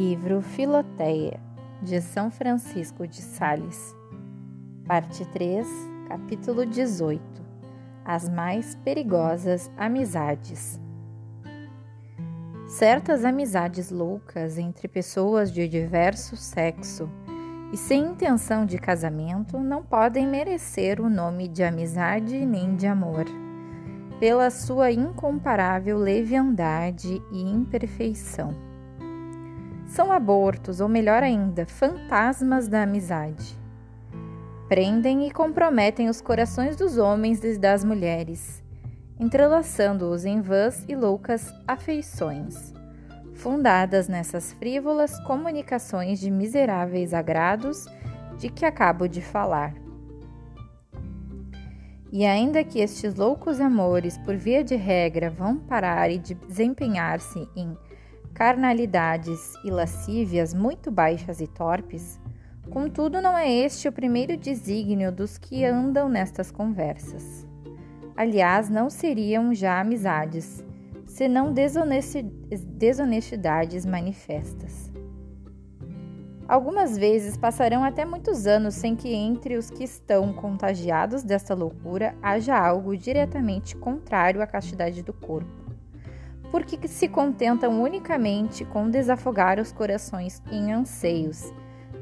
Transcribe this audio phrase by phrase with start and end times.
[0.00, 1.38] Livro Filoteia,
[1.82, 3.94] de São Francisco de Sales.
[4.86, 5.68] Parte 3,
[6.08, 7.22] capítulo 18
[8.02, 10.80] As mais perigosas amizades.
[12.66, 17.06] Certas amizades loucas entre pessoas de diverso sexo
[17.70, 23.26] e sem intenção de casamento não podem merecer o nome de amizade nem de amor,
[24.18, 28.69] pela sua incomparável leviandade e imperfeição
[29.90, 33.58] são abortos, ou melhor ainda, fantasmas da amizade.
[34.68, 38.62] Prendem e comprometem os corações dos homens e das mulheres,
[39.18, 42.72] entrelaçando-os em vãs e loucas afeições,
[43.34, 47.86] fundadas nessas frívolas comunicações de miseráveis agrados
[48.38, 49.74] de que acabo de falar.
[52.12, 57.76] E ainda que estes loucos amores, por via de regra, vão parar e desempenhar-se em
[58.34, 62.18] carnalidades e lascívias muito baixas e torpes,
[62.70, 67.46] contudo não é este o primeiro desígnio dos que andam nestas conversas.
[68.16, 70.64] Aliás, não seriam já amizades,
[71.06, 74.90] senão desonestidades manifestas.
[76.48, 82.16] Algumas vezes passarão até muitos anos sem que entre os que estão contagiados desta loucura
[82.20, 85.59] haja algo diretamente contrário à castidade do corpo
[86.50, 91.52] porque se contentam unicamente com desafogar os corações em anseios,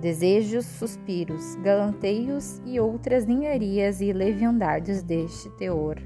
[0.00, 5.96] desejos, suspiros, galanteios e outras ninharias e leviandades deste teor,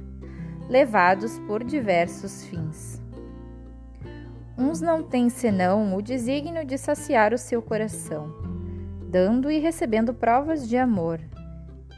[0.69, 3.03] levados por diversos fins.
[4.59, 8.35] Uns não têm senão o desígnio de saciar o seu coração,
[9.09, 11.21] dando e recebendo provas de amor,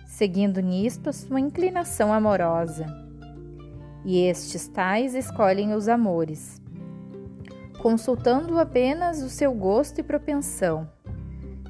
[0.06, 3.07] seguindo nisto a sua inclinação amorosa
[4.08, 6.62] e estes tais escolhem os amores,
[7.78, 10.90] consultando apenas o seu gosto e propensão,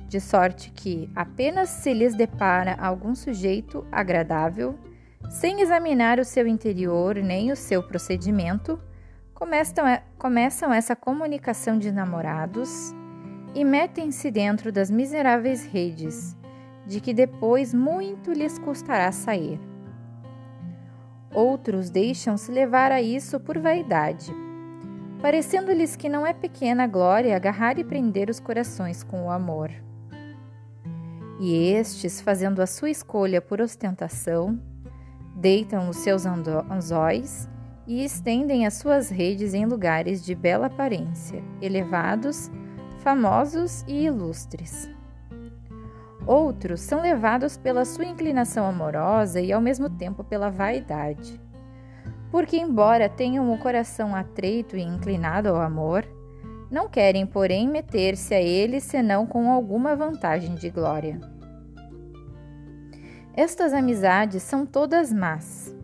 [0.06, 4.78] de sorte que apenas se lhes depara algum sujeito agradável,
[5.28, 8.80] sem examinar o seu interior nem o seu procedimento,
[9.34, 9.84] começam,
[10.16, 12.94] começam essa comunicação de namorados
[13.52, 16.36] e metem-se dentro das miseráveis redes,
[16.86, 19.67] de que depois muito lhes custará sair.
[21.32, 24.32] Outros deixam-se levar a isso por vaidade,
[25.20, 29.70] parecendo-lhes que não é pequena glória agarrar e prender os corações com o amor.
[31.40, 34.58] E estes, fazendo a sua escolha por ostentação,
[35.36, 37.48] deitam os seus anzóis
[37.86, 42.50] e estendem as suas redes em lugares de bela aparência, elevados,
[42.98, 44.97] famosos e ilustres.
[46.28, 51.40] Outros são levados pela sua inclinação amorosa e ao mesmo tempo pela vaidade.
[52.30, 56.06] Porque, embora tenham o coração atreito e inclinado ao amor,
[56.70, 61.18] não querem, porém, meter-se a ele senão com alguma vantagem de glória.
[63.34, 65.74] Estas amizades são todas más,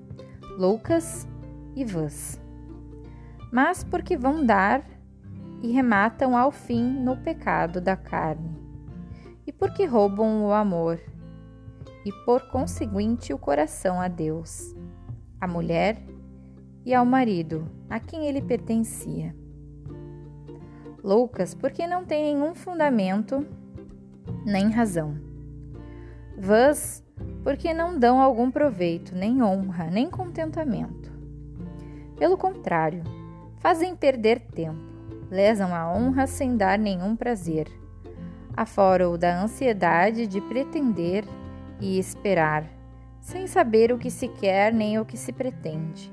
[0.58, 1.26] loucas
[1.74, 2.38] e vãs.
[3.50, 4.84] Mas porque vão dar
[5.62, 8.63] e rematam ao fim no pecado da carne
[9.64, 11.00] porque roubam o amor
[12.04, 14.76] e, por conseguinte, o coração a Deus,
[15.40, 15.96] à mulher
[16.84, 19.34] e ao marido a quem ele pertencia.
[21.02, 23.46] Loucas porque não têm nenhum fundamento
[24.44, 25.18] nem razão.
[26.36, 27.02] Vãs
[27.42, 31.10] porque não dão algum proveito, nem honra, nem contentamento.
[32.18, 33.02] Pelo contrário,
[33.60, 34.92] fazem perder tempo,
[35.30, 37.66] lesam a honra sem dar nenhum prazer
[38.56, 41.24] afora o da ansiedade de pretender
[41.80, 42.64] e esperar,
[43.20, 46.12] sem saber o que se quer nem o que se pretende,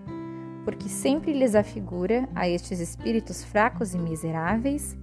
[0.65, 4.97] porque sempre lhes afigura a estes espíritos fracos e miseráveis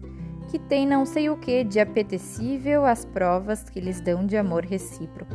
[0.49, 4.65] que têm não sei o que de apetecível as provas que lhes dão de amor
[4.65, 5.35] recíproco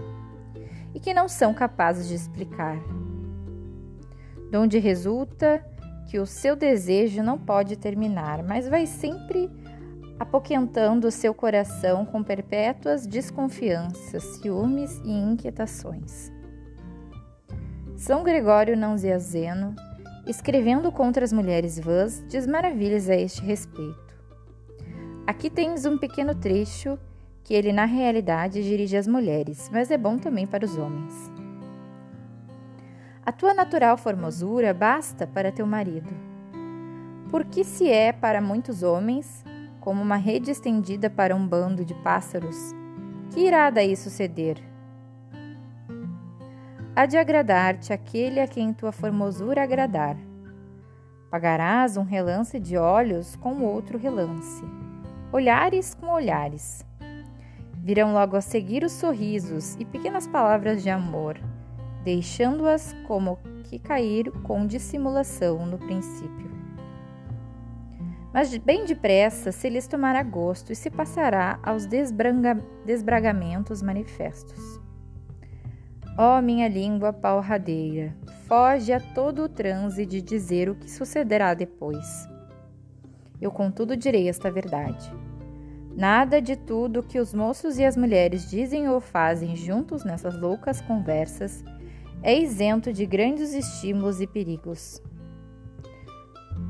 [0.94, 2.80] e que não são capazes de explicar.
[4.52, 5.64] Donde resulta
[6.10, 9.50] que o seu desejo não pode terminar, mas vai sempre
[10.20, 16.32] apoquentando seu coração com perpétuas desconfianças, ciúmes e inquietações.
[17.96, 19.76] São Gregório Nazianzeno,
[20.28, 24.14] escrevendo contra as mulheres vãs, diz maravilhas a este respeito.
[25.26, 27.00] Aqui tens um pequeno trecho
[27.44, 31.32] que ele na realidade dirige às mulheres, mas é bom também para os homens.
[33.26, 36.10] A tua natural formosura basta para teu marido.
[37.30, 39.44] Porque se é para muitos homens,
[39.84, 42.74] como uma rede estendida para um bando de pássaros,
[43.30, 44.58] que irá daí suceder?
[46.96, 50.16] Há de agradar-te aquele a quem tua formosura agradar.
[51.30, 54.64] Pagarás um relance de olhos com outro relance,
[55.34, 56.86] olhares com olhares.
[57.74, 61.38] Virão logo a seguir os sorrisos e pequenas palavras de amor,
[62.06, 66.53] deixando-as como que cair com dissimulação no princípio.
[68.34, 74.82] Mas bem depressa se lhes tomará gosto e se passará aos desbragamentos manifestos.
[76.18, 78.16] Ó oh, minha língua palradeira,
[78.48, 82.28] foge a todo o transe de dizer o que sucederá depois.
[83.40, 85.12] Eu, contudo, direi esta verdade.
[85.96, 90.82] Nada de tudo que os moços e as mulheres dizem ou fazem juntos nessas loucas
[90.82, 91.64] conversas
[92.24, 95.02] é isento de grandes estímulos e perigos.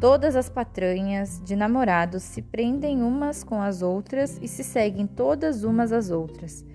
[0.03, 5.63] Todas as patranhas de namorados se prendem umas com as outras e se seguem todas
[5.63, 6.65] umas às outras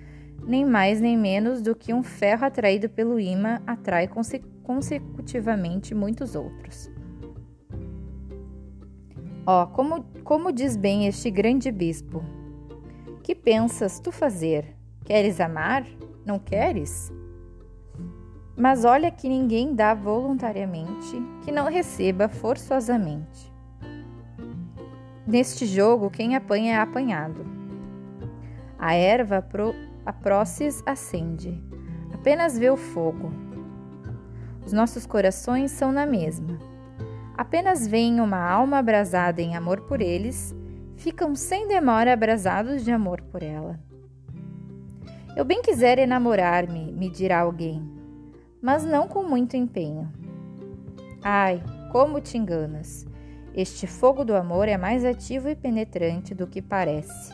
[0.49, 6.35] nem mais nem menos do que um ferro atraído pelo imã atrai conse consecutivamente muitos
[6.35, 6.91] outros.
[9.47, 12.25] Ó, oh, como, como diz bem este grande bispo:
[13.23, 14.75] Que pensas tu fazer?
[15.05, 15.87] Queres amar?
[16.25, 17.13] Não queres?
[18.59, 23.53] Mas olha que ninguém dá voluntariamente, que não receba forçosamente.
[25.25, 27.47] Neste jogo, quem apanha é apanhado.
[28.77, 29.73] A erva pro
[30.05, 31.63] a prócis acende.
[32.13, 33.31] Apenas vê o fogo.
[34.67, 36.59] Os nossos corações são na mesma.
[37.37, 40.53] Apenas veem uma alma abrasada em amor por eles,
[40.97, 43.79] ficam sem demora abrasados de amor por ela.
[45.37, 47.98] Eu bem quiser enamorar-me, me dirá alguém,
[48.61, 50.11] mas não com muito empenho.
[51.23, 53.07] Ai, como te enganas!
[53.55, 57.33] Este fogo do amor é mais ativo e penetrante do que parece.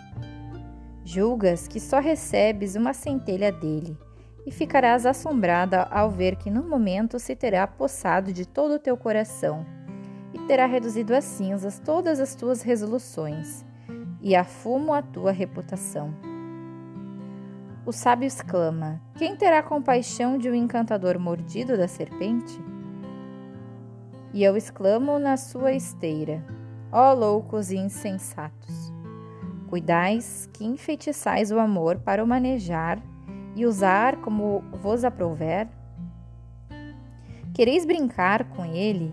[1.05, 3.99] Julgas que só recebes uma centelha dele
[4.47, 8.97] e ficarás assombrada ao ver que no momento se terá apossado de todo o teu
[8.97, 9.67] coração
[10.33, 13.65] e terá reduzido a cinzas todas as tuas resoluções
[14.21, 16.34] e a fumo a tua reputação.
[17.87, 22.59] O sábio exclama: Quem terá compaixão de um encantador mordido da serpente?
[24.33, 26.43] E eu exclamo na sua esteira:
[26.91, 28.91] Ó oh, loucos e insensatos!
[29.69, 33.03] Cuidais que enfeitiçais o amor para o manejar
[33.55, 35.69] e usar como vos aprouver?
[37.53, 39.13] Quereis brincar com ele,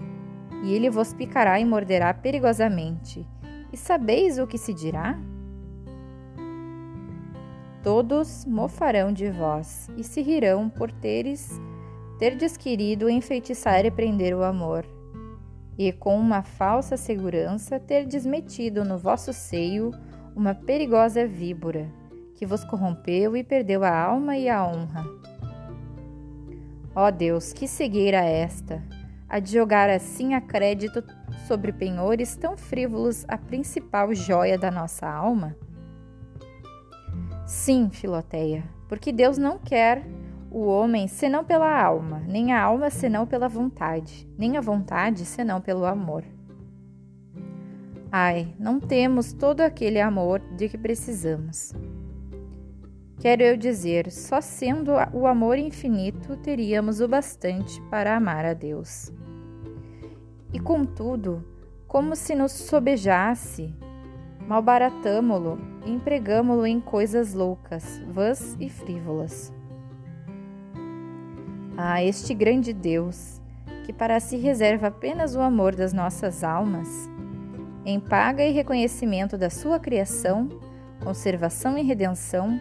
[0.63, 3.27] e ele vos picará e morderá perigosamente.
[3.73, 5.19] E sabeis o que se dirá?
[7.83, 11.59] Todos mofarão de vós e se rirão por teres
[12.19, 14.85] terdes querido enfeitiçar e prender o amor,
[15.75, 19.89] e com uma falsa segurança terdes metido no vosso seio
[20.35, 21.89] uma perigosa víbora,
[22.35, 25.03] que vos corrompeu e perdeu a alma e a honra.
[26.95, 28.83] Ó Deus, que cegueira esta,
[29.27, 31.03] a de jogar assim a crédito
[31.47, 35.55] sobre penhores tão frívolos a principal joia da nossa alma?
[37.51, 40.07] Sim, Filoteia, porque Deus não quer
[40.49, 45.59] o homem senão pela alma, nem a alma senão pela vontade, nem a vontade senão
[45.59, 46.23] pelo amor.
[48.09, 51.73] Ai, não temos todo aquele amor de que precisamos.
[53.19, 59.11] Quero eu dizer, só sendo o amor infinito teríamos o bastante para amar a Deus.
[60.53, 61.45] E contudo,
[61.85, 63.75] como se nos sobejasse,
[64.51, 69.53] malbaratamo-lo empregamo-lo em coisas loucas, vãs e frívolas.
[71.77, 73.39] Ah, este grande Deus,
[73.85, 77.09] que para si reserva apenas o amor das nossas almas,
[77.85, 80.49] em paga e reconhecimento da sua criação,
[81.01, 82.59] conservação e redenção,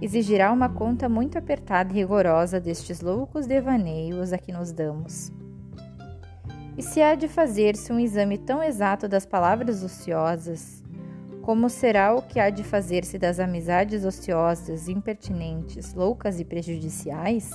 [0.00, 5.30] exigirá uma conta muito apertada e rigorosa destes loucos devaneios a que nos damos.
[6.78, 10.79] E se há de fazer-se um exame tão exato das palavras ociosas,
[11.50, 17.50] como será o que há de fazer-se das amizades ociosas, impertinentes, loucas e prejudiciais?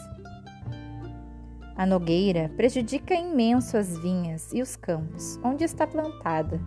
[1.78, 6.60] A nogueira prejudica imenso as vinhas e os campos onde está plantada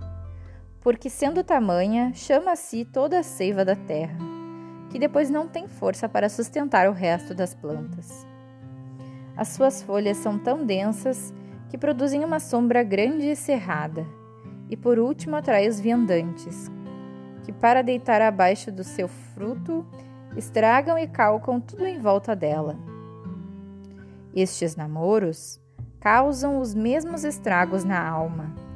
[0.80, 4.16] porque sendo tamanha, chama a si toda a seiva da terra,
[4.88, 8.26] que depois não tem força para sustentar o resto das plantas.
[9.36, 11.34] As suas folhas são tão densas
[11.68, 14.06] que produzem uma sombra grande e cerrada,
[14.70, 16.70] e por último atrai os viandantes,
[17.44, 19.86] que para deitar abaixo do seu fruto
[20.36, 22.76] estragam e calcam tudo em volta dela.
[24.34, 25.60] Estes namoros
[26.00, 28.68] causam os mesmos estragos na alma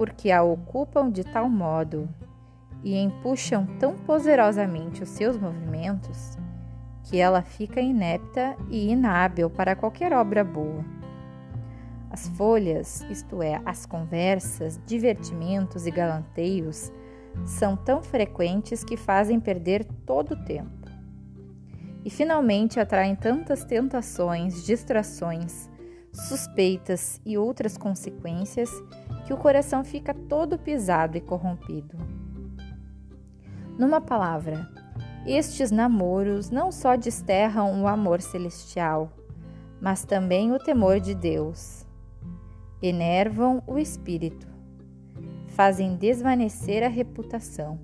[0.00, 2.08] porque a ocupam de tal modo
[2.82, 6.38] e empuxam tão poderosamente os seus movimentos
[7.02, 10.82] que ela fica inepta e inábil para qualquer obra boa.
[12.10, 16.90] As folhas, isto é, as conversas, divertimentos e galanteios,
[17.44, 20.70] são tão frequentes que fazem perder todo o tempo.
[22.04, 25.68] E finalmente atraem tantas tentações, distrações,
[26.12, 28.70] suspeitas e outras consequências
[29.26, 31.96] que o coração fica todo pisado e corrompido.
[33.78, 34.68] Numa palavra,
[35.26, 39.12] estes namoros não só desterram o amor celestial,
[39.80, 41.86] mas também o temor de Deus.
[42.82, 44.49] Enervam o espírito,
[45.50, 47.78] fazem desvanecer a reputação.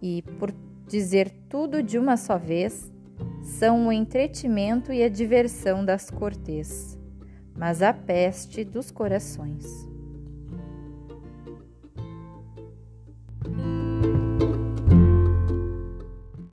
[0.00, 0.52] E, por
[0.86, 2.90] dizer tudo de uma só vez,
[3.42, 6.98] são o entretimento e a diversão das cortes,
[7.56, 9.89] mas a peste dos corações.